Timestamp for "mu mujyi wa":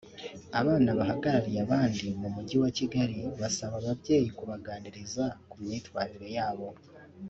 2.21-2.69